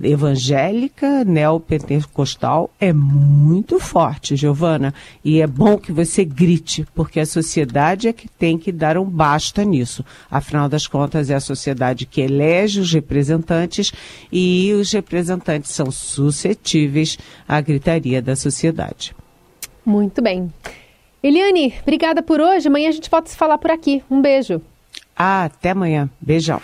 evangélica 0.02 1.24
neopentecostal 1.24 2.70
é 2.80 2.92
muito 2.92 3.78
forte, 3.78 4.36
Giovana. 4.36 4.94
E 5.24 5.40
é 5.40 5.46
bom 5.46 5.76
que 5.76 5.92
você 5.92 6.24
grite, 6.24 6.86
porque 6.94 7.20
a 7.20 7.26
sociedade 7.26 8.08
é 8.08 8.12
que 8.12 8.28
tem 8.28 8.56
que 8.56 8.72
dar 8.72 8.96
um 8.96 9.04
basta 9.04 9.64
nisso. 9.64 10.04
Afinal 10.30 10.68
das 10.68 10.86
contas, 10.86 11.30
é 11.30 11.34
a 11.34 11.40
sociedade 11.40 12.06
que 12.06 12.20
elege 12.20 12.80
os 12.80 12.92
representantes 12.92 13.92
e 14.32 14.72
os 14.72 14.90
representantes 14.92 15.70
são 15.70 15.90
suscetíveis 15.90 17.18
à 17.46 17.60
gritaria 17.60 18.22
da 18.22 18.34
sociedade. 18.34 19.14
Muito 19.84 20.22
bem. 20.22 20.52
Eliane, 21.22 21.74
obrigada 21.82 22.22
por 22.22 22.40
hoje. 22.40 22.68
Amanhã 22.68 22.88
a 22.88 22.92
gente 22.92 23.10
volta 23.10 23.28
a 23.28 23.30
se 23.30 23.36
falar 23.36 23.58
por 23.58 23.70
aqui. 23.70 24.02
Um 24.10 24.22
beijo. 24.22 24.62
Ah, 25.14 25.44
até 25.44 25.70
amanhã. 25.70 26.08
Beijão. 26.18 26.62